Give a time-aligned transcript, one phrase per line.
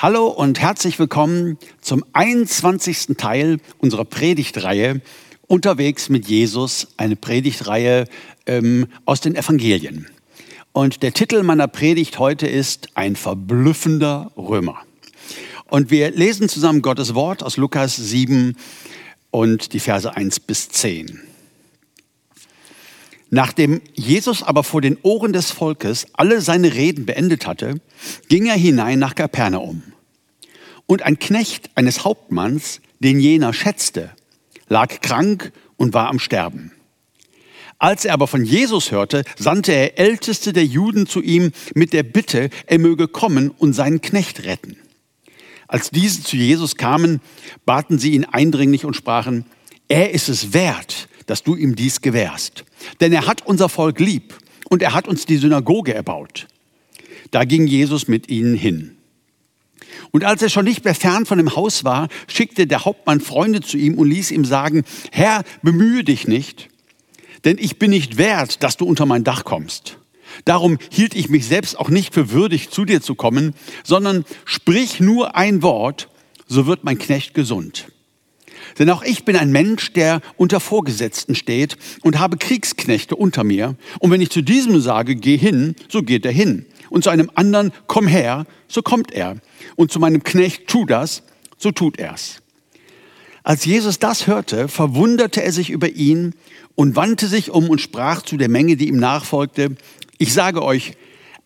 [0.00, 3.16] Hallo und herzlich willkommen zum 21.
[3.16, 5.00] Teil unserer Predigtreihe
[5.48, 8.04] Unterwegs mit Jesus, eine Predigtreihe
[8.46, 10.06] ähm, aus den Evangelien.
[10.70, 14.76] Und der Titel meiner Predigt heute ist Ein verblüffender Römer.
[15.66, 18.56] Und wir lesen zusammen Gottes Wort aus Lukas 7
[19.32, 21.27] und die Verse 1 bis 10.
[23.30, 27.80] Nachdem Jesus aber vor den Ohren des Volkes alle seine Reden beendet hatte,
[28.28, 29.82] ging er hinein nach Kapernaum.
[30.86, 34.10] Und ein Knecht eines Hauptmanns, den jener schätzte,
[34.68, 36.72] lag krank und war am Sterben.
[37.78, 42.02] Als er aber von Jesus hörte, sandte er Älteste der Juden zu ihm mit der
[42.02, 44.76] Bitte, er möge kommen und seinen Knecht retten.
[45.68, 47.20] Als diese zu Jesus kamen,
[47.66, 49.44] baten sie ihn eindringlich und sprachen,
[49.86, 52.64] er ist es wert, dass du ihm dies gewährst.
[53.00, 54.34] Denn er hat unser Volk lieb
[54.68, 56.46] und er hat uns die Synagoge erbaut.
[57.30, 58.96] Da ging Jesus mit ihnen hin.
[60.10, 63.60] Und als er schon nicht mehr fern von dem Haus war, schickte der Hauptmann Freunde
[63.60, 66.68] zu ihm und ließ ihm sagen, Herr, bemühe dich nicht,
[67.44, 69.98] denn ich bin nicht wert, dass du unter mein Dach kommst.
[70.44, 75.00] Darum hielt ich mich selbst auch nicht für würdig, zu dir zu kommen, sondern sprich
[75.00, 76.08] nur ein Wort,
[76.46, 77.88] so wird mein Knecht gesund.
[78.78, 83.76] Denn auch ich bin ein Mensch, der unter Vorgesetzten steht und habe Kriegsknechte unter mir.
[83.98, 86.66] Und wenn ich zu diesem sage, geh hin, so geht er hin.
[86.90, 89.36] Und zu einem anderen, komm her, so kommt er.
[89.76, 91.22] Und zu meinem Knecht, tu das,
[91.58, 92.40] so tut er's.
[93.42, 96.34] Als Jesus das hörte, verwunderte er sich über ihn
[96.74, 99.76] und wandte sich um und sprach zu der Menge, die ihm nachfolgte,
[100.18, 100.92] ich sage euch,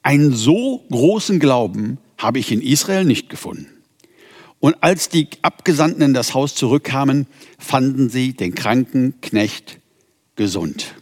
[0.03, 3.67] einen so großen Glauben habe ich in Israel nicht gefunden.
[4.63, 7.27] Und als die Abgesandten in das Haus zurückkamen,
[7.59, 9.81] fanden sie den kranken Knecht
[10.37, 10.95] gesund.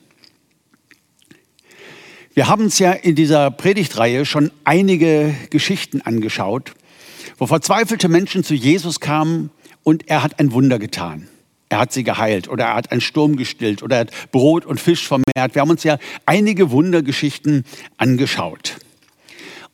[2.33, 6.73] Wir haben uns ja in dieser Predigtreihe schon einige Geschichten angeschaut,
[7.37, 9.51] wo verzweifelte Menschen zu Jesus kamen
[9.83, 11.29] und er hat ein Wunder getan.
[11.69, 14.81] Er hat sie geheilt oder er hat einen Sturm gestillt oder er hat Brot und
[14.81, 15.55] Fisch vermehrt.
[15.55, 17.67] Wir haben uns ja einige Wundergeschichten
[17.99, 18.77] angeschaut.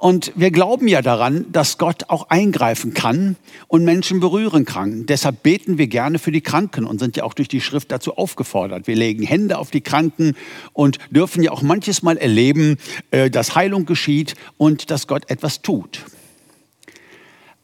[0.07, 3.35] Und wir glauben ja daran, dass Gott auch eingreifen kann
[3.67, 5.05] und Menschen berühren kann.
[5.07, 8.17] Deshalb beten wir gerne für die Kranken und sind ja auch durch die Schrift dazu
[8.17, 8.87] aufgefordert.
[8.87, 10.37] Wir legen Hände auf die Kranken
[10.73, 12.77] und dürfen ja auch manches Mal erleben,
[13.11, 16.05] äh, dass Heilung geschieht und dass Gott etwas tut.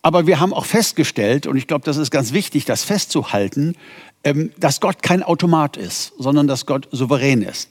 [0.03, 3.77] Aber wir haben auch festgestellt, und ich glaube, das ist ganz wichtig, das festzuhalten,
[4.25, 7.69] ähm, dass Gott kein Automat ist, sondern dass Gott souverän ist.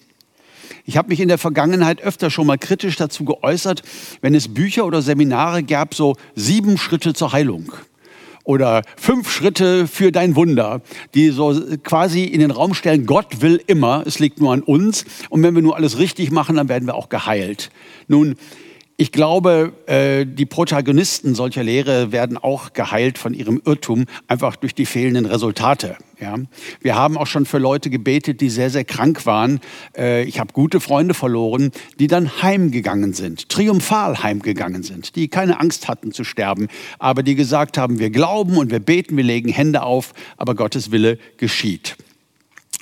[0.85, 3.83] Ich habe mich in der Vergangenheit öfter schon mal kritisch dazu geäußert,
[4.21, 7.71] wenn es Bücher oder Seminare gab, so sieben Schritte zur Heilung
[8.43, 10.81] oder fünf Schritte für dein Wunder,
[11.13, 15.05] die so quasi in den Raum stellen, Gott will immer, es liegt nur an uns
[15.29, 17.69] und wenn wir nur alles richtig machen, dann werden wir auch geheilt.
[18.07, 18.35] Nun,
[19.01, 24.75] ich glaube, äh, die Protagonisten solcher Lehre werden auch geheilt von ihrem Irrtum, einfach durch
[24.75, 25.97] die fehlenden Resultate.
[26.19, 26.35] Ja.
[26.81, 29.59] Wir haben auch schon für Leute gebetet, die sehr, sehr krank waren.
[29.97, 35.59] Äh, ich habe gute Freunde verloren, die dann heimgegangen sind, triumphal heimgegangen sind, die keine
[35.59, 36.67] Angst hatten zu sterben,
[37.00, 40.91] aber die gesagt haben, wir glauben und wir beten, wir legen Hände auf, aber Gottes
[40.91, 41.97] Wille geschieht.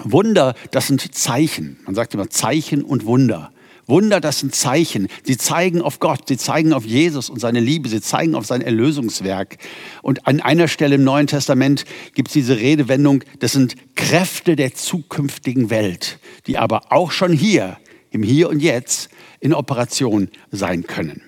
[0.03, 1.79] Wunder, das sind Zeichen.
[1.85, 3.53] Man sagt immer Zeichen und Wunder.
[3.89, 5.07] Wunder, das sind Zeichen.
[5.23, 8.61] Sie zeigen auf Gott, sie zeigen auf Jesus und seine Liebe, sie zeigen auf sein
[8.61, 9.57] Erlösungswerk.
[10.01, 14.73] Und an einer Stelle im Neuen Testament gibt es diese Redewendung, das sind Kräfte der
[14.73, 17.77] zukünftigen Welt, die aber auch schon hier,
[18.11, 21.21] im Hier und Jetzt, in Operation sein können.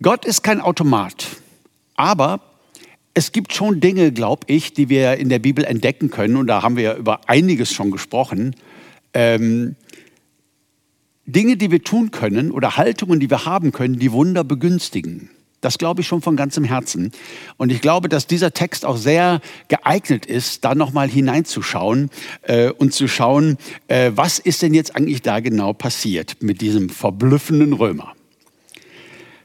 [0.00, 1.26] Gott ist kein Automat,
[1.96, 2.40] aber
[3.14, 6.62] es gibt schon Dinge, glaube ich, die wir in der Bibel entdecken können, und da
[6.62, 8.54] haben wir über einiges schon gesprochen.
[9.12, 9.74] Ähm,
[11.28, 15.28] Dinge, die wir tun können oder Haltungen, die wir haben können, die Wunder begünstigen.
[15.60, 17.12] Das glaube ich schon von ganzem Herzen.
[17.56, 22.10] Und ich glaube, dass dieser Text auch sehr geeignet ist, da nochmal hineinzuschauen
[22.42, 23.58] äh, und zu schauen,
[23.88, 28.14] äh, was ist denn jetzt eigentlich da genau passiert mit diesem verblüffenden Römer.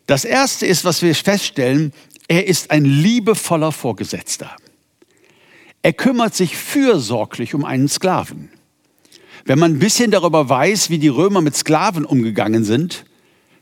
[0.05, 1.91] Das Erste ist, was wir feststellen,
[2.27, 4.55] er ist ein liebevoller Vorgesetzter.
[5.81, 8.52] Er kümmert sich fürsorglich um einen Sklaven.
[9.45, 13.05] Wenn man ein bisschen darüber weiß, wie die Römer mit Sklaven umgegangen sind,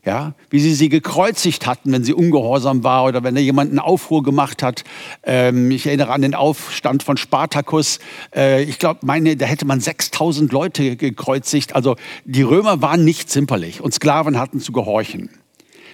[0.06, 3.80] ja, wie sie sie gekreuzigt hatten, wenn sie ungehorsam war oder wenn da jemand einen
[3.80, 4.84] Aufruhr gemacht hat.
[5.24, 8.00] Ähm, ich erinnere an den Aufstand von Spartacus.
[8.36, 11.76] Äh, ich glaube, meine, da hätte man 6000 Leute gekreuzigt.
[11.76, 11.96] Also
[12.26, 15.30] die Römer waren nicht zimperlich und Sklaven hatten zu gehorchen.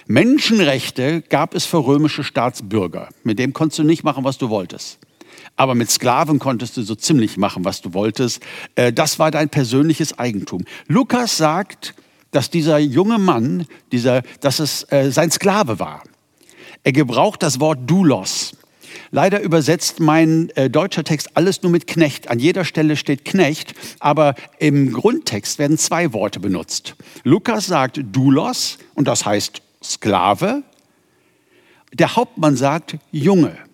[0.06, 3.08] Menschenrechte gab es für römische Staatsbürger.
[3.24, 4.98] Mit dem konntest du nicht machen, was du wolltest
[5.58, 8.40] aber mit Sklaven konntest du so ziemlich machen, was du wolltest.
[8.76, 10.64] Äh, das war dein persönliches Eigentum.
[10.86, 11.94] Lukas sagt,
[12.30, 16.04] dass dieser junge Mann, dieser, dass es äh, sein Sklave war.
[16.84, 18.52] Er gebraucht das Wort Doulos.
[19.10, 22.30] Leider übersetzt mein äh, deutscher Text alles nur mit Knecht.
[22.30, 26.94] An jeder Stelle steht Knecht, aber im Grundtext werden zwei Worte benutzt.
[27.24, 30.62] Lukas sagt Doulos und das heißt Sklave.
[31.92, 33.67] Der Hauptmann sagt Junge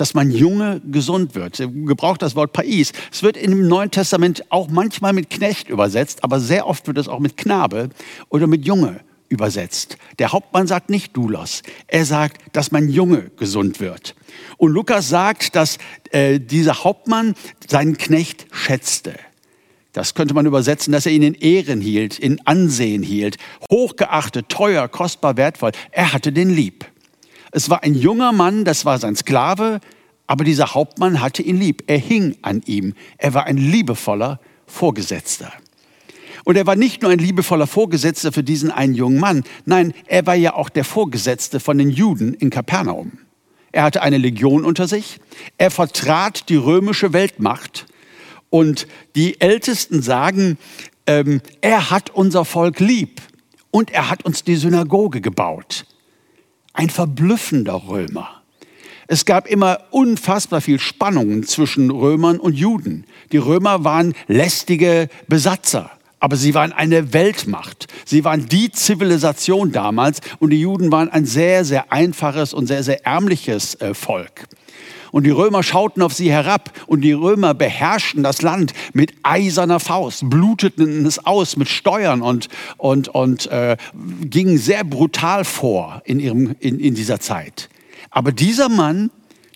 [0.00, 1.60] dass man Junge gesund wird.
[1.60, 2.92] Er gebraucht das Wort Pais.
[3.12, 7.08] Es wird im Neuen Testament auch manchmal mit Knecht übersetzt, aber sehr oft wird es
[7.08, 7.90] auch mit Knabe
[8.28, 9.98] oder mit Junge übersetzt.
[10.18, 11.62] Der Hauptmann sagt nicht Doulos.
[11.86, 14.14] Er sagt, dass mein Junge gesund wird.
[14.56, 15.78] Und Lukas sagt, dass
[16.10, 17.34] äh, dieser Hauptmann
[17.68, 19.14] seinen Knecht schätzte.
[19.92, 23.36] Das könnte man übersetzen, dass er ihn in Ehren hielt, in Ansehen hielt,
[23.70, 25.72] hochgeachtet, teuer, kostbar, wertvoll.
[25.90, 26.86] Er hatte den lieb.
[27.52, 29.80] Es war ein junger Mann, das war sein Sklave,
[30.26, 31.84] aber dieser Hauptmann hatte ihn lieb.
[31.86, 32.94] Er hing an ihm.
[33.16, 35.52] Er war ein liebevoller Vorgesetzter.
[36.44, 40.26] Und er war nicht nur ein liebevoller Vorgesetzter für diesen einen jungen Mann, nein, er
[40.26, 43.18] war ja auch der Vorgesetzte von den Juden in Kapernaum.
[43.70, 45.20] Er hatte eine Legion unter sich,
[45.58, 47.86] er vertrat die römische Weltmacht
[48.50, 50.56] und die Ältesten sagen,
[51.06, 53.20] ähm, er hat unser Volk lieb
[53.70, 55.84] und er hat uns die Synagoge gebaut.
[56.78, 58.40] Ein verblüffender Römer.
[59.08, 63.04] Es gab immer unfassbar viel Spannungen zwischen Römern und Juden.
[63.32, 65.90] Die Römer waren lästige Besatzer.
[66.20, 67.88] Aber sie waren eine Weltmacht.
[68.04, 72.84] Sie waren die Zivilisation damals und die Juden waren ein sehr, sehr einfaches und sehr,
[72.84, 74.46] sehr ärmliches äh, Volk.
[75.12, 79.80] Und die Römer schauten auf sie herab und die Römer beherrschten das Land mit eiserner
[79.80, 83.76] Faust, bluteten es aus mit Steuern und, und, und äh,
[84.22, 87.68] gingen sehr brutal vor in, ihrem, in, in dieser Zeit.
[88.10, 89.10] Aber dieser Mann,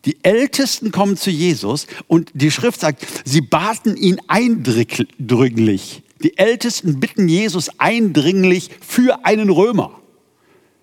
[0.04, 6.02] die Ältesten kommen zu Jesus und die Schrift sagt, sie baten ihn eindringlich.
[6.22, 10.01] Die Ältesten bitten Jesus eindringlich für einen Römer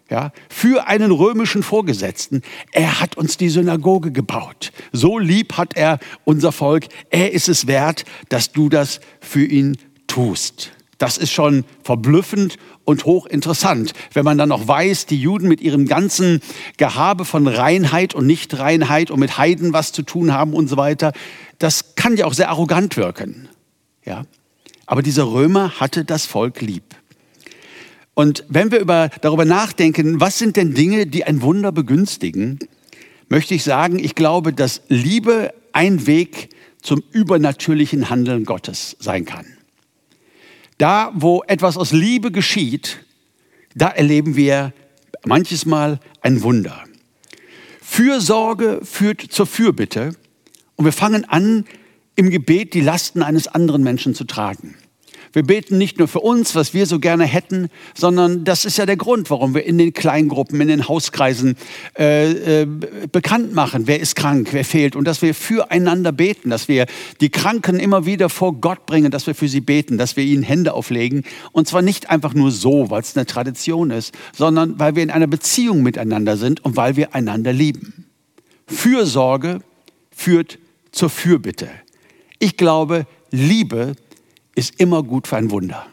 [0.10, 2.42] ja, für einen römischen Vorgesetzten.
[2.72, 4.72] Er hat uns die Synagoge gebaut.
[4.92, 6.88] So lieb hat er unser Volk.
[7.10, 9.78] Er ist es wert, dass du das für ihn
[10.08, 10.72] tust.
[10.98, 15.88] Das ist schon verblüffend und hochinteressant, wenn man dann noch weiß, die Juden mit ihrem
[15.88, 16.42] ganzen
[16.76, 21.14] Gehabe von Reinheit und Nichtreinheit und mit Heiden was zu tun haben und so weiter.
[21.58, 23.48] Das kann ja auch sehr arrogant wirken.
[24.06, 24.24] Ja?
[24.86, 26.99] Aber dieser Römer hatte das Volk lieb.
[28.20, 32.60] Und wenn wir über, darüber nachdenken, was sind denn Dinge, die ein Wunder begünstigen,
[33.30, 36.50] möchte ich sagen, ich glaube, dass Liebe ein Weg
[36.82, 39.46] zum übernatürlichen Handeln Gottes sein kann.
[40.78, 43.06] Da, wo etwas aus Liebe geschieht,
[43.74, 44.74] da erleben wir
[45.24, 46.84] manches Mal ein Wunder.
[47.82, 50.14] Fürsorge führt zur Fürbitte
[50.76, 51.64] und wir fangen an,
[52.18, 54.76] im Gebet die Lasten eines anderen Menschen zu tragen.
[55.32, 58.86] Wir beten nicht nur für uns, was wir so gerne hätten, sondern das ist ja
[58.86, 61.56] der Grund, warum wir in den Kleingruppen, in den Hauskreisen
[61.98, 62.68] äh, äh,
[63.12, 66.88] bekannt machen, wer ist krank, wer fehlt und dass wir füreinander beten, dass wir
[67.22, 70.44] die Kranken immer wieder vor Gott bringen, dass wir für sie beten, dass wir ihnen
[70.44, 74.96] Hände auflegen und zwar nicht einfach nur so, weil es eine Tradition ist, sondern weil
[74.96, 78.06] wir in einer Beziehung miteinander sind und weil wir einander lieben.
[78.68, 79.62] Fürsorge
[80.12, 80.60] führt
[80.92, 81.70] zur Fürbitte.
[82.40, 83.96] Ich glaube, Liebe
[84.60, 85.88] ist immer gut für ein Wunder.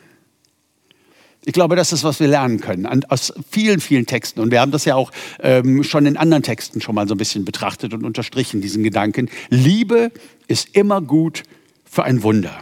[1.44, 4.40] Ich glaube, das ist, was wir lernen können aus vielen, vielen Texten.
[4.40, 7.18] Und wir haben das ja auch ähm, schon in anderen Texten schon mal so ein
[7.18, 9.30] bisschen betrachtet und unterstrichen, diesen Gedanken.
[9.48, 10.10] Liebe
[10.48, 11.44] ist immer gut
[11.84, 12.58] für ein Wunder.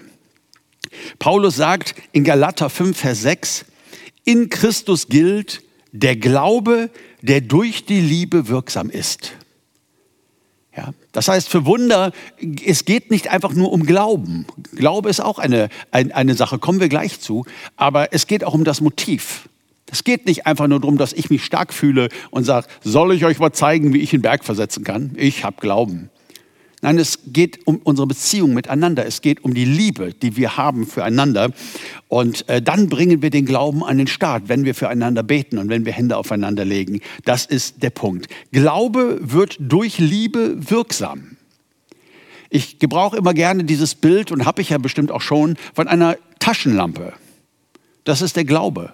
[1.18, 3.64] Paulus sagt in Galater 5, Vers 6,
[4.24, 6.90] in Christus gilt der Glaube,
[7.22, 9.32] der durch die Liebe wirksam ist.
[10.76, 12.10] Ja, das heißt, für Wunder,
[12.64, 14.46] es geht nicht einfach nur um Glauben.
[14.74, 17.44] Glaube ist auch eine, eine, eine Sache, kommen wir gleich zu.
[17.76, 19.48] Aber es geht auch um das Motiv.
[19.90, 23.24] Es geht nicht einfach nur darum, dass ich mich stark fühle und sage, soll ich
[23.24, 25.12] euch mal zeigen, wie ich den Berg versetzen kann?
[25.16, 26.10] Ich habe Glauben.
[26.84, 29.06] Nein, es geht um unsere Beziehung miteinander.
[29.06, 31.50] Es geht um die Liebe, die wir haben füreinander.
[32.08, 35.70] Und äh, dann bringen wir den Glauben an den Start, wenn wir füreinander beten und
[35.70, 37.00] wenn wir Hände aufeinander legen.
[37.24, 38.26] Das ist der Punkt.
[38.52, 41.38] Glaube wird durch Liebe wirksam.
[42.50, 46.18] Ich gebrauche immer gerne dieses Bild und habe ich ja bestimmt auch schon von einer
[46.38, 47.14] Taschenlampe.
[48.04, 48.92] Das ist der Glaube.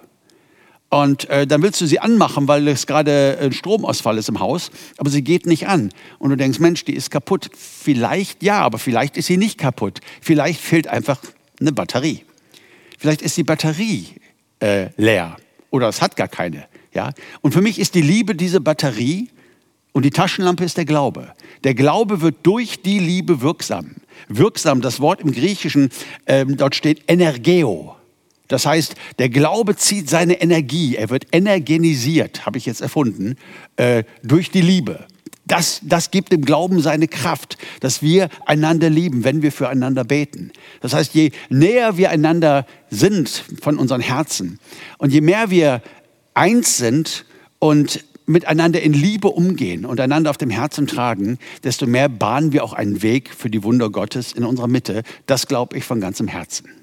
[0.93, 4.71] Und äh, dann willst du sie anmachen, weil es gerade ein Stromausfall ist im Haus,
[4.97, 5.89] aber sie geht nicht an.
[6.19, 7.49] Und du denkst, Mensch, die ist kaputt.
[7.57, 9.99] Vielleicht ja, aber vielleicht ist sie nicht kaputt.
[10.19, 11.21] Vielleicht fehlt einfach
[11.61, 12.25] eine Batterie.
[12.99, 14.07] Vielleicht ist die Batterie
[14.59, 15.37] äh, leer
[15.69, 16.67] oder es hat gar keine.
[16.93, 17.11] Ja?
[17.39, 19.29] Und für mich ist die Liebe diese Batterie
[19.93, 21.31] und die Taschenlampe ist der Glaube.
[21.63, 23.95] Der Glaube wird durch die Liebe wirksam.
[24.27, 25.89] Wirksam, das Wort im Griechischen,
[26.25, 27.95] ähm, dort steht Energeo.
[28.51, 33.37] Das heißt, der Glaube zieht seine Energie, er wird energenisiert, habe ich jetzt erfunden,
[33.77, 35.07] äh, durch die Liebe.
[35.45, 40.51] Das, das gibt dem Glauben seine Kraft, dass wir einander lieben, wenn wir füreinander beten.
[40.81, 44.59] Das heißt, je näher wir einander sind von unseren Herzen
[44.97, 45.81] und je mehr wir
[46.33, 47.23] eins sind
[47.59, 52.65] und miteinander in Liebe umgehen und einander auf dem Herzen tragen, desto mehr bahnen wir
[52.65, 55.03] auch einen Weg für die Wunder Gottes in unserer Mitte.
[55.25, 56.80] Das glaube ich von ganzem Herzen.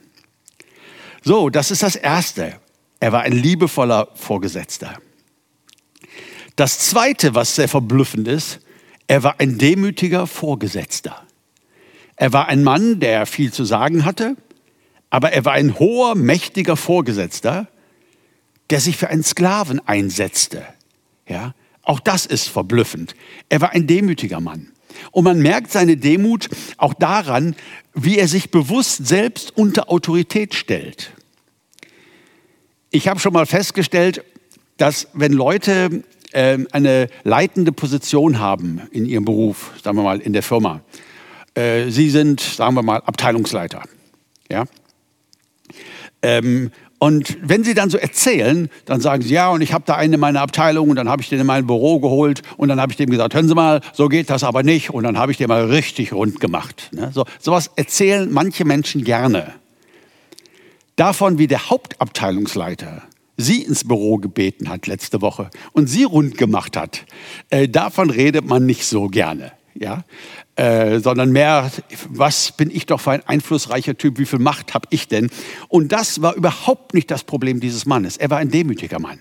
[1.23, 2.61] So, das ist das Erste.
[3.01, 4.99] Er war ein liebevoller Vorgesetzter.
[6.57, 8.61] Das Zweite, was sehr verblüffend ist,
[9.07, 11.23] er war ein demütiger Vorgesetzter.
[12.17, 14.37] Er war ein Mann, der viel zu sagen hatte,
[15.09, 17.69] aber er war ein hoher, mächtiger Vorgesetzter,
[18.71, 20.67] der sich für einen Sklaven einsetzte.
[21.29, 23.15] Ja, auch das ist verblüffend.
[23.49, 24.73] Er war ein demütiger Mann.
[25.11, 27.55] Und man merkt seine Demut auch daran,
[28.05, 31.13] wie er sich bewusst selbst unter Autorität stellt.
[32.91, 34.25] Ich habe schon mal festgestellt,
[34.77, 40.33] dass wenn Leute äh, eine leitende Position haben in ihrem Beruf, sagen wir mal in
[40.33, 40.83] der Firma.
[41.55, 43.83] Äh, sie sind, sagen wir mal, Abteilungsleiter.
[44.51, 44.65] Ja?
[46.23, 49.95] Ähm, und wenn sie dann so erzählen, dann sagen sie, ja, und ich habe da
[49.95, 52.81] einen in meiner Abteilung und dann habe ich den in mein Büro geholt und dann
[52.81, 55.31] habe ich dem gesagt, hören Sie mal, so geht das aber nicht und dann habe
[55.31, 56.91] ich den mal richtig rund gemacht.
[56.93, 57.11] Ne?
[57.15, 59.55] So, sowas erzählen manche Menschen gerne.
[60.97, 63.03] Davon, wie der Hauptabteilungsleiter
[63.37, 67.05] sie ins Büro gebeten hat letzte Woche und sie rund gemacht hat,
[67.51, 69.53] äh, davon redet man nicht so gerne.
[69.75, 70.03] Ja?
[70.59, 71.71] Äh, sondern mehr,
[72.09, 75.31] was bin ich doch für ein einflussreicher Typ, wie viel Macht habe ich denn?
[75.69, 78.17] Und das war überhaupt nicht das Problem dieses Mannes.
[78.17, 79.21] Er war ein demütiger Mann.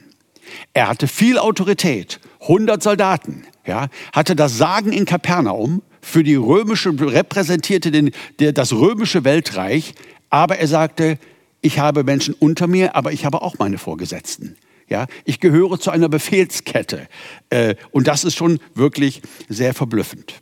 [0.74, 6.90] Er hatte viel Autorität, 100 Soldaten, ja, hatte das Sagen in Kapernaum, für die römische,
[7.00, 9.94] repräsentierte den, der, das römische Weltreich,
[10.32, 11.20] aber er sagte,
[11.62, 14.56] ich habe Menschen unter mir, aber ich habe auch meine Vorgesetzten.
[14.90, 17.08] Ja, ich gehöre zu einer Befehlskette.
[17.52, 20.42] Äh, und das ist schon wirklich sehr verblüffend.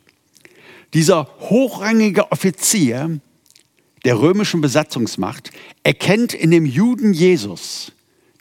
[0.94, 3.20] Dieser hochrangige Offizier
[4.04, 5.50] der römischen Besatzungsmacht
[5.82, 7.92] erkennt in dem Juden Jesus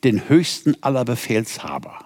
[0.04, 2.00] den höchsten aller Befehlshaber.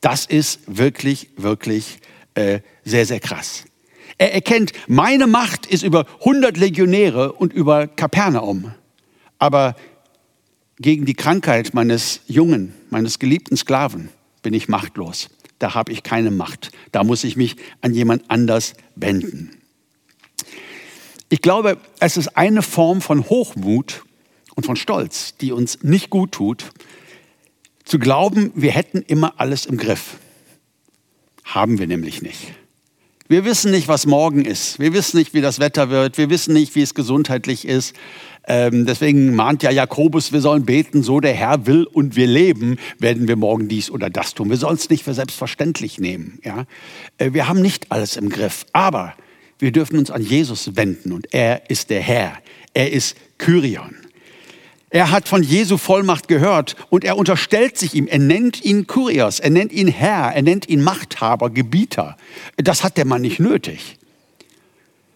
[0.00, 1.98] Das ist wirklich, wirklich
[2.34, 3.64] äh, sehr, sehr krass.
[4.16, 8.72] Er erkennt, meine Macht ist über 100 Legionäre und über Kapernaum.
[9.38, 9.76] Aber
[10.78, 14.08] gegen die Krankheit meines Jungen, meines geliebten Sklaven
[14.42, 15.28] bin ich machtlos.
[15.58, 16.70] Da habe ich keine Macht.
[16.92, 19.50] Da muss ich mich an jemand anders wenden.
[21.28, 24.04] Ich glaube, es ist eine Form von Hochmut
[24.54, 26.72] und von Stolz, die uns nicht gut tut,
[27.84, 30.18] zu glauben, wir hätten immer alles im Griff.
[31.44, 32.54] Haben wir nämlich nicht.
[33.30, 34.78] Wir wissen nicht, was morgen ist.
[34.78, 36.16] Wir wissen nicht, wie das Wetter wird.
[36.16, 37.94] Wir wissen nicht, wie es gesundheitlich ist.
[38.46, 42.78] Ähm, deswegen mahnt ja Jakobus, wir sollen beten, so der Herr will und wir leben,
[42.98, 44.48] werden wir morgen dies oder das tun.
[44.48, 46.38] Wir sollen es nicht für selbstverständlich nehmen.
[46.42, 46.64] Ja?
[47.18, 49.12] Äh, wir haben nicht alles im Griff, aber
[49.58, 52.32] wir dürfen uns an Jesus wenden und er ist der Herr.
[52.72, 53.94] Er ist Kyrion.
[54.90, 58.06] Er hat von Jesu Vollmacht gehört und er unterstellt sich ihm.
[58.06, 62.16] Er nennt ihn Kurios, er nennt ihn Herr, er nennt ihn Machthaber, Gebieter.
[62.56, 63.98] Das hat der Mann nicht nötig.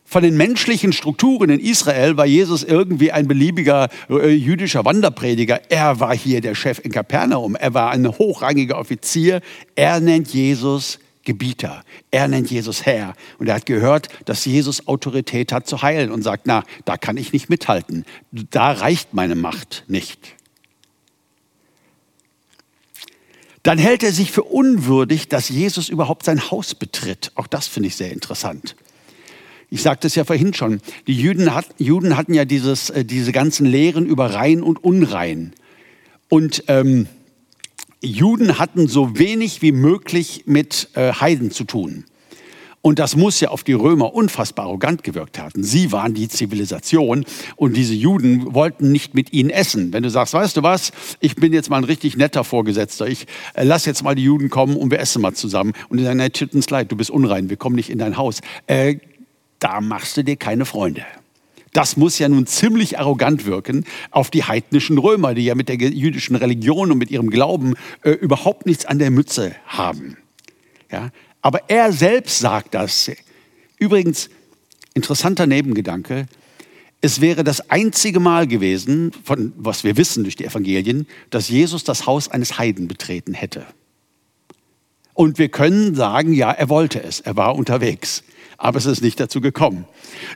[0.05, 5.63] Von den menschlichen Strukturen in Israel war Jesus irgendwie ein beliebiger äh, jüdischer Wanderprediger.
[5.71, 7.57] Er war hier der Chef in Kapernaum.
[7.57, 9.41] Er war ein hochrangiger Offizier.
[9.75, 11.85] Er nennt Jesus Gebieter.
[12.11, 13.15] Er nennt Jesus Herr.
[13.39, 17.17] Und er hat gehört, dass Jesus Autorität hat zu heilen und sagt, na, da kann
[17.17, 18.05] ich nicht mithalten.
[18.33, 20.37] Da reicht meine Macht nicht.
[23.63, 27.31] Dann hält er sich für unwürdig, dass Jesus überhaupt sein Haus betritt.
[27.37, 28.75] Auch das finde ich sehr interessant.
[29.71, 33.33] Ich sagte es ja vorhin schon, die Juden, hat, Juden hatten ja dieses, äh, diese
[33.33, 35.55] ganzen Lehren über rein und unrein.
[36.29, 37.07] Und ähm,
[38.03, 42.05] Juden hatten so wenig wie möglich mit äh, Heiden zu tun.
[42.83, 45.63] Und das muss ja auf die Römer unfassbar arrogant gewirkt haben.
[45.63, 49.93] Sie waren die Zivilisation und diese Juden wollten nicht mit ihnen essen.
[49.93, 50.91] Wenn du sagst, weißt du was,
[51.21, 54.51] ich bin jetzt mal ein richtig netter Vorgesetzter, ich äh, lass jetzt mal die Juden
[54.51, 55.73] kommen und wir essen mal zusammen.
[55.89, 58.17] Und die sagen, nein, tut uns leid, du bist unrein, wir kommen nicht in dein
[58.17, 58.41] Haus.
[58.67, 58.97] Äh,
[59.61, 61.05] da machst du dir keine Freunde.
[61.73, 65.77] Das muss ja nun ziemlich arrogant wirken auf die heidnischen Römer, die ja mit der
[65.77, 70.19] jüdischen Religion und mit ihrem Glauben äh, überhaupt nichts an der Mütze haben.
[70.91, 71.11] Ja?
[71.41, 73.11] Aber er selbst sagt das.
[73.79, 74.29] Übrigens,
[74.95, 76.27] interessanter Nebengedanke,
[77.01, 81.85] es wäre das einzige Mal gewesen, von was wir wissen durch die Evangelien, dass Jesus
[81.85, 83.67] das Haus eines Heiden betreten hätte.
[85.15, 88.23] Und wir können sagen, ja, er wollte es, er war unterwegs
[88.63, 89.87] aber es ist nicht dazu gekommen.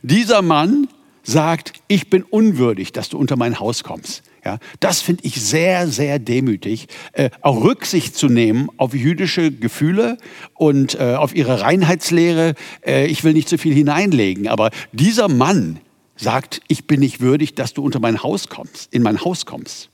[0.02, 0.88] Dieser Mann
[1.26, 4.22] sagt, ich bin unwürdig, dass du unter mein Haus kommst.
[4.44, 10.18] Ja, das finde ich sehr, sehr demütig, äh, auch Rücksicht zu nehmen auf jüdische Gefühle
[10.54, 12.54] und äh, auf ihre Reinheitslehre.
[12.86, 15.80] Äh, ich will nicht zu viel hineinlegen, aber dieser Mann
[16.14, 19.90] sagt, ich bin nicht würdig, dass du unter mein Haus kommst, in mein Haus kommst.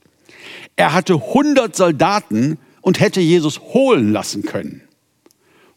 [0.75, 4.83] Er hatte 100 Soldaten und hätte Jesus holen lassen können.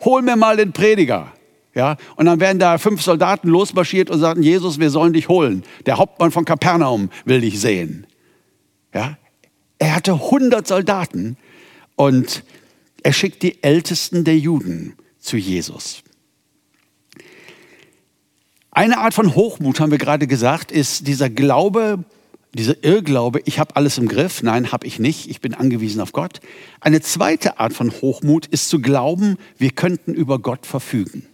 [0.04, 1.32] Hol mir mal den Prediger.
[1.76, 5.62] Ja, und dann werden da fünf Soldaten losmarschiert und sagten, Jesus, wir sollen dich holen.
[5.84, 8.06] Der Hauptmann von Kapernaum will dich sehen.
[8.94, 9.18] Ja,
[9.78, 11.36] er hatte 100 Soldaten
[11.94, 12.44] und
[13.02, 16.02] er schickt die Ältesten der Juden zu Jesus.
[18.70, 22.04] Eine Art von Hochmut, haben wir gerade gesagt, ist dieser Glaube,
[22.54, 24.42] dieser Irrglaube, ich habe alles im Griff.
[24.42, 25.28] Nein, habe ich nicht.
[25.28, 26.40] Ich bin angewiesen auf Gott.
[26.80, 31.26] Eine zweite Art von Hochmut ist zu glauben, wir könnten über Gott verfügen.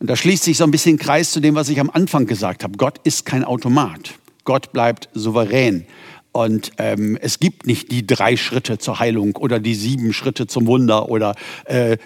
[0.00, 2.64] Und da schließt sich so ein bisschen Kreis zu dem, was ich am Anfang gesagt
[2.64, 2.76] habe.
[2.76, 4.14] Gott ist kein Automat.
[4.44, 5.86] Gott bleibt souverän.
[6.32, 10.66] Und ähm, es gibt nicht die drei Schritte zur Heilung oder die sieben Schritte zum
[10.66, 11.34] Wunder oder,
[11.66, 11.98] äh,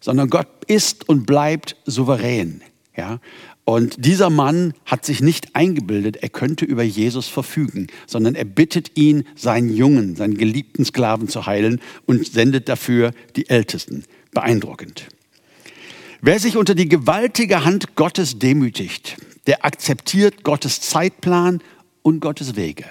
[0.00, 2.62] sondern Gott ist und bleibt souverän.
[2.96, 3.20] Ja?
[3.64, 8.96] Und dieser Mann hat sich nicht eingebildet, er könnte über Jesus verfügen, sondern er bittet
[8.96, 14.04] ihn, seinen Jungen, seinen geliebten Sklaven zu heilen und sendet dafür die Ältesten.
[14.32, 15.08] Beeindruckend.
[16.26, 19.16] Wer sich unter die gewaltige Hand Gottes demütigt,
[19.46, 21.62] der akzeptiert Gottes Zeitplan
[22.02, 22.84] und Gottes Wege.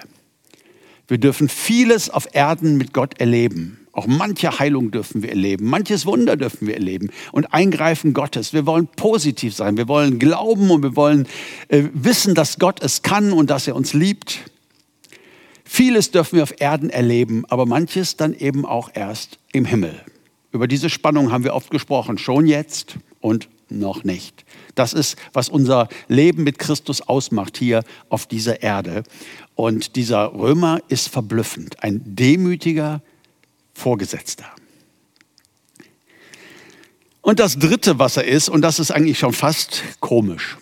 [1.06, 3.86] Wir dürfen vieles auf Erden mit Gott erleben.
[3.92, 8.54] Auch manche Heilung dürfen wir erleben, manches Wunder dürfen wir erleben und Eingreifen Gottes.
[8.54, 11.28] Wir wollen positiv sein, wir wollen glauben und wir wollen
[11.68, 14.50] äh, wissen, dass Gott es kann und dass er uns liebt.
[15.62, 20.00] Vieles dürfen wir auf Erden erleben, aber manches dann eben auch erst im Himmel.
[20.52, 24.44] Über diese Spannung haben wir oft gesprochen, schon jetzt und noch nicht.
[24.74, 29.02] Das ist, was unser Leben mit Christus ausmacht hier auf dieser Erde.
[29.54, 33.02] Und dieser Römer ist verblüffend, ein demütiger
[33.74, 34.46] Vorgesetzter.
[37.22, 40.58] Und das Dritte, was er ist, und das ist eigentlich schon fast komisch,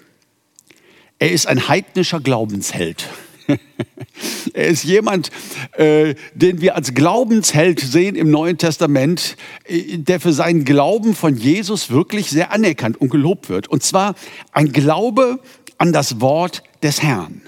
[1.18, 3.06] er ist ein heidnischer Glaubensheld.
[4.54, 5.30] er ist jemand,
[5.72, 11.36] äh, den wir als Glaubensheld sehen im Neuen Testament, äh, der für seinen Glauben von
[11.36, 13.68] Jesus wirklich sehr anerkannt und gelobt wird.
[13.68, 14.14] Und zwar
[14.52, 15.40] ein Glaube
[15.78, 17.42] an das Wort des Herrn.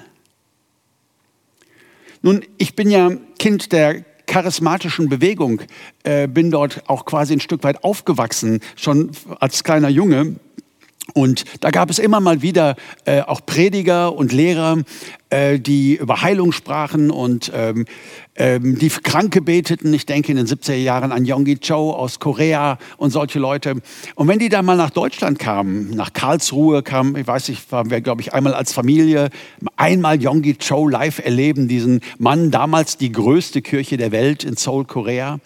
[2.22, 5.62] Nun, ich bin ja Kind der charismatischen Bewegung,
[6.02, 10.36] äh, bin dort auch quasi ein Stück weit aufgewachsen, schon als kleiner Junge.
[11.14, 14.78] Und da gab es immer mal wieder äh, auch Prediger und Lehrer,
[15.30, 17.84] äh, die über Heilung sprachen und ähm,
[18.34, 19.94] ähm, die Kranke beteten.
[19.94, 23.80] Ich denke in den 70er Jahren an Yonggi Cho aus Korea und solche Leute.
[24.14, 27.90] Und wenn die da mal nach Deutschland kamen, nach Karlsruhe kamen, ich weiß nicht, waren
[27.90, 29.30] wir, glaube ich, einmal als Familie,
[29.76, 34.84] einmal Yonggi Cho live erleben, diesen Mann, damals die größte Kirche der Welt in Seoul,
[34.84, 35.38] Korea.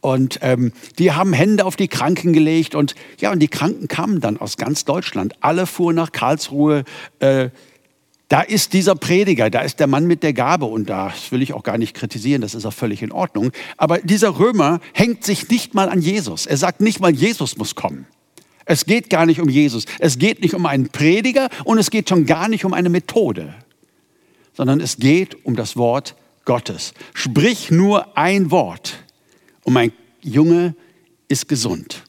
[0.00, 4.20] Und ähm, die haben Hände auf die Kranken gelegt und ja, und die Kranken kamen
[4.20, 5.34] dann aus ganz Deutschland.
[5.40, 6.84] Alle fuhren nach Karlsruhe.
[7.18, 7.50] Äh,
[8.28, 11.52] da ist dieser Prediger, da ist der Mann mit der Gabe und das will ich
[11.52, 13.50] auch gar nicht kritisieren, das ist auch völlig in Ordnung.
[13.76, 16.46] Aber dieser Römer hängt sich nicht mal an Jesus.
[16.46, 18.06] Er sagt nicht mal, Jesus muss kommen.
[18.66, 19.84] Es geht gar nicht um Jesus.
[19.98, 23.52] Es geht nicht um einen Prediger und es geht schon gar nicht um eine Methode,
[24.54, 26.94] sondern es geht um das Wort Gottes.
[27.14, 29.02] Sprich nur ein Wort
[29.70, 30.74] und mein Junge
[31.28, 32.02] ist gesund.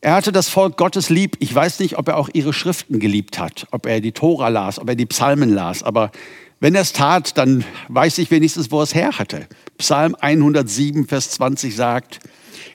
[0.00, 1.36] Er hatte das Volk Gottes lieb.
[1.40, 4.78] Ich weiß nicht, ob er auch ihre Schriften geliebt hat, ob er die Tora las,
[4.78, 5.82] ob er die Psalmen las.
[5.82, 6.10] Aber
[6.58, 9.46] wenn er es tat, dann weiß ich wenigstens, wo er es her hatte.
[9.76, 12.20] Psalm 107, Vers 20 sagt,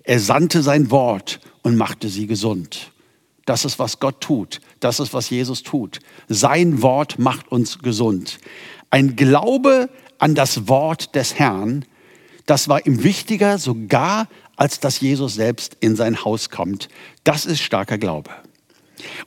[0.03, 2.91] er sandte sein Wort und machte sie gesund.
[3.45, 4.61] Das ist, was Gott tut.
[4.81, 5.97] Das ist, was Jesus tut.
[6.29, 8.37] Sein Wort macht uns gesund.
[8.91, 11.85] Ein Glaube an das Wort des Herrn
[12.45, 16.89] das war ihm wichtiger sogar, als dass Jesus selbst in sein Haus kommt.
[17.23, 18.31] Das ist starker Glaube.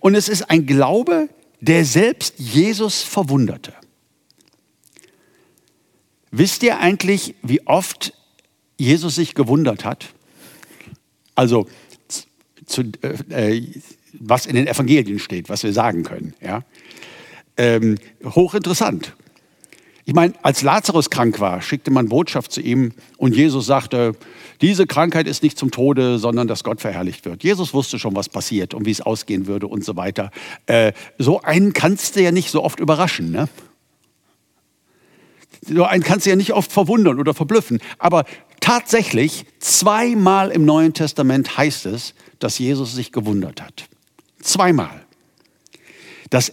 [0.01, 1.29] Und es ist ein Glaube,
[1.61, 3.73] der selbst Jesus verwunderte.
[6.31, 8.13] Wisst ihr eigentlich, wie oft
[8.79, 10.13] Jesus sich gewundert hat?
[11.35, 11.67] Also,
[12.67, 12.83] zu,
[13.31, 13.63] äh,
[14.13, 16.35] was in den Evangelien steht, was wir sagen können.
[16.41, 16.63] Ja?
[17.57, 19.15] Ähm, hochinteressant.
[20.09, 24.13] Ich meine, als Lazarus krank war, schickte man Botschaft zu ihm und Jesus sagte,
[24.61, 27.43] diese Krankheit ist nicht zum Tode, sondern dass Gott verherrlicht wird.
[27.43, 30.31] Jesus wusste schon, was passiert und wie es ausgehen würde und so weiter.
[30.67, 33.33] Äh, so einen kannst du ja nicht so oft überraschen.
[33.33, 33.49] Ne?
[35.63, 37.81] So einen kannst du ja nicht oft verwundern oder verblüffen.
[37.99, 38.27] Aber
[38.61, 43.89] tatsächlich, zweimal im Neuen Testament heißt es, dass Jesus sich gewundert hat.
[44.41, 45.05] Zweimal.
[46.31, 46.53] Das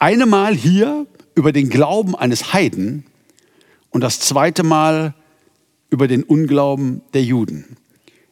[0.00, 1.06] eine Mal hier
[1.38, 3.04] über den Glauben eines Heiden
[3.90, 5.14] und das zweite Mal
[5.88, 7.76] über den Unglauben der Juden.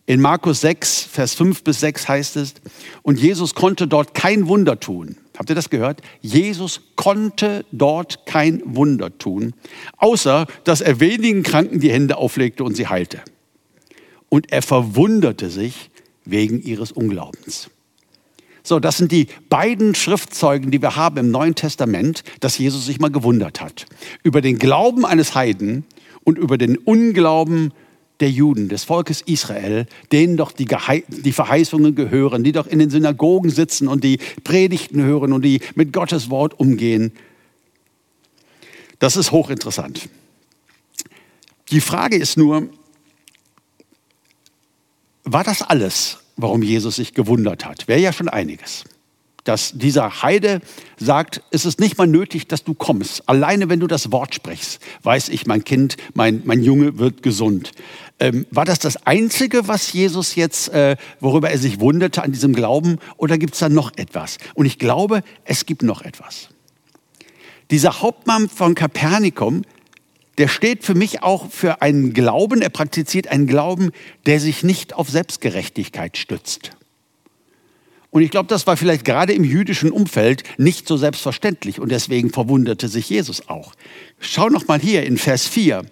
[0.07, 2.55] In Markus 6, Vers 5 bis 6 heißt es,
[3.03, 5.17] und Jesus konnte dort kein Wunder tun.
[5.39, 6.03] Habt ihr das gehört?
[6.21, 9.55] Jesus konnte dort kein Wunder tun,
[9.99, 13.23] außer dass er wenigen Kranken die Hände auflegte und sie heilte.
[14.29, 15.91] Und er verwunderte sich
[16.25, 17.71] wegen ihres Unglaubens.
[18.67, 22.99] So, das sind die beiden Schriftzeugen, die wir haben im Neuen Testament, dass Jesus sich
[22.99, 23.87] mal gewundert hat.
[24.25, 25.85] Über den Glauben eines Heiden
[26.25, 27.73] und über den Unglauben
[28.19, 30.67] der Juden, des Volkes Israel, denen doch die,
[31.09, 35.61] die, Verheißungen gehören, die doch in den Synagogen sitzen und die Predigten hören und die
[35.77, 37.13] mit Gottes Wort umgehen.
[38.99, 40.09] Das ist hochinteressant.
[41.71, 42.69] Die Frage ist nur,
[45.23, 47.89] war das alles, warum Jesus sich gewundert hat?
[47.89, 48.85] Wäre ja schon einiges
[49.47, 50.61] dass dieser Heide
[50.97, 53.29] sagt, es ist nicht mal nötig, dass du kommst.
[53.29, 57.73] Alleine wenn du das Wort sprichst, weiß ich, mein Kind, mein, mein Junge wird gesund.
[58.19, 62.55] Ähm, war das das Einzige, was Jesus jetzt, äh, worüber er sich wunderte an diesem
[62.55, 64.39] Glauben, oder gibt es da noch etwas?
[64.55, 66.49] Und ich glaube, es gibt noch etwas.
[67.71, 69.63] Dieser Hauptmann von Kapernikum,
[70.39, 73.91] der steht für mich auch für einen Glauben, er praktiziert einen Glauben,
[74.27, 76.73] der sich nicht auf Selbstgerechtigkeit stützt.
[78.11, 82.31] Und ich glaube, das war vielleicht gerade im jüdischen Umfeld nicht so selbstverständlich und deswegen
[82.31, 83.75] verwunderte sich Jesus auch.
[84.21, 85.85] Schau noch mal hier in Vers 4.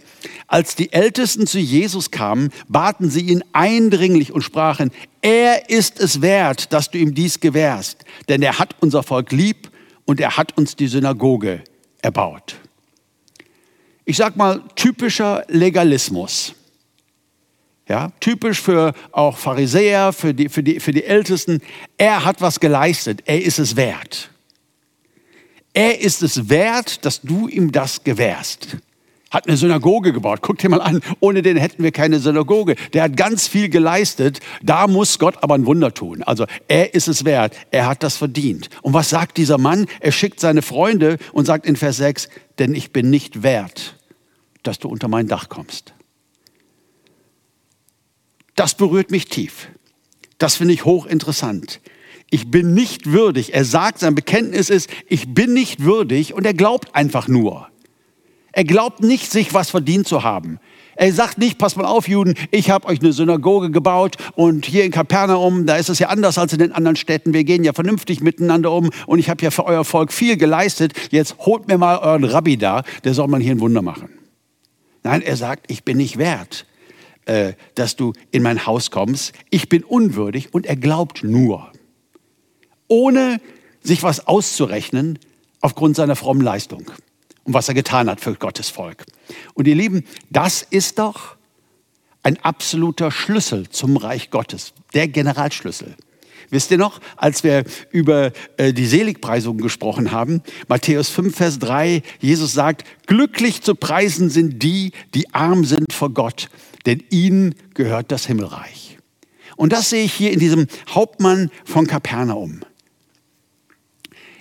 [0.47, 6.23] Als die Ältesten zu Jesus kamen, baten sie ihn eindringlich und sprachen, er ist es
[6.23, 9.71] wert, dass du ihm dies gewährst, denn er hat unser Volk lieb
[10.07, 11.63] und er hat uns die Synagoge
[12.01, 12.57] erbaut.
[14.05, 16.55] Ich sag mal typischer Legalismus.
[17.89, 21.61] Ja, typisch für auch Pharisäer, für die, für, die, für die Ältesten.
[21.99, 23.23] Er hat was geleistet.
[23.27, 24.31] Er ist es wert.
[25.75, 28.79] Er ist es wert, dass du ihm das gewährst.
[29.35, 30.39] Hat eine Synagoge gebaut.
[30.43, 31.01] Guck dir mal an.
[31.19, 32.77] Ohne den hätten wir keine Synagoge.
[32.93, 34.39] Der hat ganz viel geleistet.
[34.63, 36.23] Da muss Gott aber ein Wunder tun.
[36.23, 37.57] Also er ist es wert.
[37.73, 38.71] Er hat das verdient.
[38.83, 39.87] Und was sagt dieser Mann?
[39.99, 42.29] Er schickt seine Freunde und sagt in Vers 6,
[42.61, 43.97] denn ich bin nicht wert,
[44.63, 45.95] dass du unter mein Dach kommst.
[48.55, 49.69] Das berührt mich tief.
[50.39, 51.81] Das finde ich hochinteressant.
[52.31, 53.53] Ich bin nicht würdig.
[53.53, 57.67] Er sagt, sein Bekenntnis ist, ich bin nicht würdig und er glaubt einfach nur.
[58.55, 60.59] Er glaubt nicht, sich was verdient zu haben.
[60.97, 64.85] Er sagt nicht, pass mal auf, Juden, ich habe euch eine Synagoge gebaut und hier
[64.85, 67.35] in Kapernaum, da ist es ja anders als in den anderen Städten.
[67.35, 70.93] Wir gehen ja vernünftig miteinander um und ich habe ja für euer Volk viel geleistet.
[71.11, 74.09] Jetzt holt mir mal euren Rabbi da, der soll mal hier ein Wunder machen.
[75.03, 76.65] Nein, er sagt, ich bin nicht wert
[77.27, 79.33] äh, dass du in mein Haus kommst.
[79.51, 81.73] Ich bin unwürdig und er glaubt nur,
[82.89, 83.41] ohne
[83.83, 85.19] sich was auszurechnen
[85.61, 86.91] aufgrund seiner frommen Leistung
[87.45, 89.05] und was er getan hat für Gottes Volk.
[89.55, 91.37] Und ihr Lieben, das ist doch
[92.23, 95.95] ein absoluter Schlüssel zum Reich Gottes, der Generalschlüssel.
[96.51, 102.03] Wisst ihr noch, als wir über äh, die Seligpreisung gesprochen haben, Matthäus 5, Vers 3,
[102.21, 106.49] Jesus sagt, glücklich zu preisen sind die, die arm sind vor Gott,
[106.87, 108.99] denn ihnen gehört das Himmelreich.
[109.57, 112.61] Und das sehe ich hier in diesem Hauptmann von Kapernaum.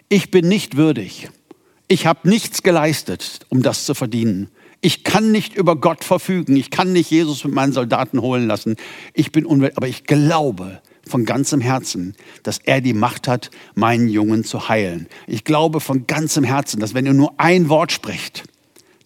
[0.10, 1.30] Ich bin nicht würdig.
[1.88, 4.50] Ich habe nichts geleistet, um das zu verdienen.
[4.82, 6.56] Ich kann nicht über Gott verfügen.
[6.58, 8.76] Ich kann nicht Jesus mit meinen Soldaten holen lassen.
[9.14, 14.08] Ich bin unwürdig, aber ich glaube von ganzem Herzen, dass er die Macht hat, meinen
[14.08, 15.08] Jungen zu heilen.
[15.28, 18.44] Ich glaube von ganzem Herzen, dass wenn er nur ein Wort spricht,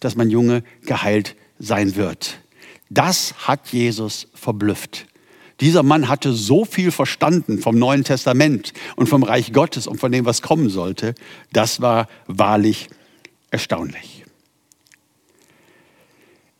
[0.00, 2.38] dass mein Junge geheilt sein wird.
[2.88, 5.07] Das hat Jesus verblüfft.
[5.60, 10.12] Dieser Mann hatte so viel verstanden vom Neuen Testament und vom Reich Gottes und von
[10.12, 11.14] dem, was kommen sollte.
[11.52, 12.88] Das war wahrlich
[13.50, 14.24] erstaunlich.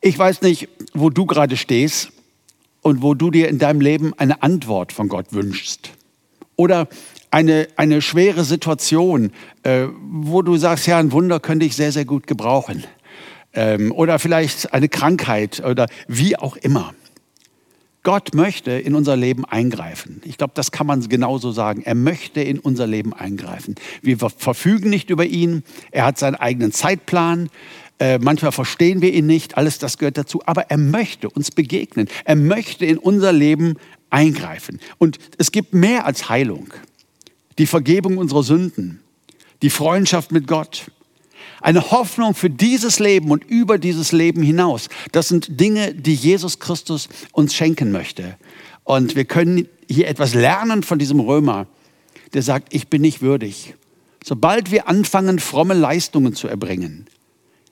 [0.00, 2.10] Ich weiß nicht, wo du gerade stehst
[2.82, 5.90] und wo du dir in deinem Leben eine Antwort von Gott wünschst.
[6.56, 6.88] Oder
[7.30, 9.32] eine, eine schwere Situation,
[9.62, 12.84] äh, wo du sagst, ja, ein Wunder könnte ich sehr, sehr gut gebrauchen
[13.52, 16.94] ähm, oder vielleicht eine Krankheit oder wie auch immer.
[18.02, 20.22] Gott möchte in unser Leben eingreifen.
[20.24, 21.82] Ich glaube, das kann man genauso sagen.
[21.82, 23.74] Er möchte in unser Leben eingreifen.
[24.02, 25.64] Wir verfügen nicht über ihn.
[25.90, 27.50] Er hat seinen eigenen Zeitplan.
[27.98, 29.56] Äh, manchmal verstehen wir ihn nicht.
[29.56, 30.40] Alles das gehört dazu.
[30.46, 32.08] Aber er möchte uns begegnen.
[32.24, 33.74] Er möchte in unser Leben
[34.10, 34.80] eingreifen.
[34.98, 36.72] Und es gibt mehr als Heilung.
[37.58, 39.00] Die Vergebung unserer Sünden.
[39.62, 40.90] Die Freundschaft mit Gott
[41.60, 44.88] eine Hoffnung für dieses Leben und über dieses Leben hinaus.
[45.12, 48.36] Das sind Dinge, die Jesus Christus uns schenken möchte.
[48.84, 51.66] Und wir können hier etwas lernen von diesem Römer,
[52.34, 53.74] der sagt, ich bin nicht würdig.
[54.24, 57.06] sobald wir anfangen, fromme Leistungen zu erbringen.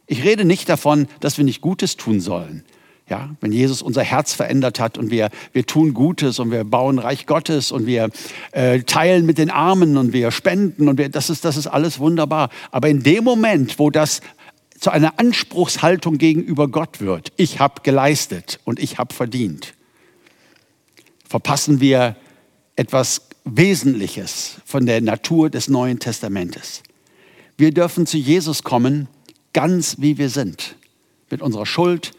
[0.07, 2.65] Ich rede nicht davon, dass wir nicht Gutes tun sollen.
[3.09, 6.99] Ja, wenn Jesus unser Herz verändert hat und wir, wir tun Gutes und wir bauen
[6.99, 8.11] Reich Gottes und wir
[8.51, 12.01] äh, teilen mit den Armen und wir spenden und wir, das, ist, das ist alles
[12.01, 12.51] wunderbar.
[12.73, 14.23] Aber in dem Moment, wo das
[14.81, 19.75] zu einer Anspruchshaltung gegenüber Gott wird, ich habe geleistet und ich habe verdient,
[21.29, 22.17] verpassen wir
[22.75, 26.83] etwas Wesentliches von der Natur des Neuen Testamentes.
[27.57, 29.07] Wir dürfen zu Jesus kommen,
[29.53, 30.75] ganz wie wir sind,
[31.31, 32.11] mit unserer Schuld,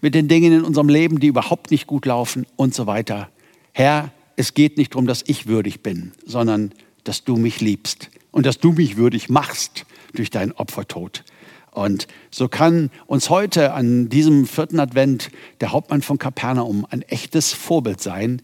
[0.00, 3.28] mit den Dingen in unserem Leben, die überhaupt nicht gut laufen und so weiter.
[3.72, 6.72] Herr, es geht nicht darum, dass ich würdig bin, sondern
[7.04, 11.24] dass du mich liebst und dass du mich würdig machst durch deinen Opfertod.
[11.72, 15.30] Und so kann uns heute an diesem vierten Advent
[15.60, 18.40] der Hauptmann von Kapernaum ein echtes Vorbild sein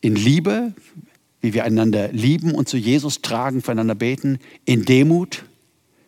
[0.00, 0.72] in Liebe,
[1.40, 5.44] wie wir einander lieben und zu Jesus tragen, füreinander beten, in Demut,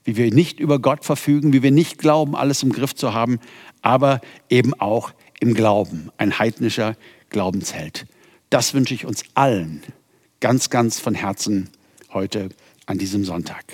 [0.04, 3.38] wie wir nicht über Gott verfügen, wie wir nicht glauben, alles im Griff zu haben,
[3.82, 6.96] aber eben auch im Glauben, ein heidnischer
[7.28, 8.06] Glaubensheld.
[8.48, 9.82] Das wünsche ich uns allen
[10.40, 11.68] ganz, ganz von Herzen
[12.12, 12.50] heute
[12.86, 13.64] an diesem Sonntag.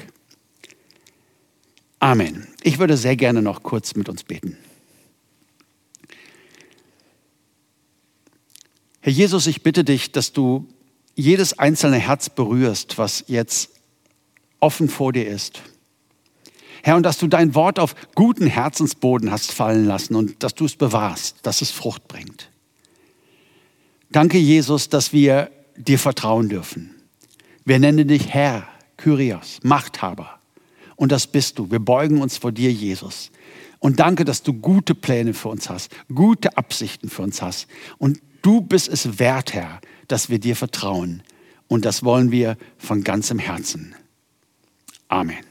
[1.99, 2.47] Amen.
[2.63, 4.57] Ich würde sehr gerne noch kurz mit uns beten.
[9.01, 10.67] Herr Jesus, ich bitte dich, dass du
[11.15, 13.71] jedes einzelne Herz berührst, was jetzt
[14.61, 15.63] offen vor dir ist.
[16.83, 20.65] Herr, und dass du dein Wort auf guten Herzensboden hast fallen lassen und dass du
[20.65, 22.51] es bewahrst, dass es Frucht bringt.
[24.11, 26.95] Danke, Jesus, dass wir dir vertrauen dürfen.
[27.65, 30.39] Wir nennen dich Herr, Kyrios, Machthaber.
[30.97, 31.71] Und das bist du.
[31.71, 33.31] Wir beugen uns vor dir, Jesus.
[33.79, 37.69] Und danke, dass du gute Pläne für uns hast, gute Absichten für uns hast.
[37.99, 41.23] Und du bist es wert, Herr, dass wir dir vertrauen.
[41.69, 43.95] Und das wollen wir von ganzem Herzen.
[45.09, 45.48] Amen.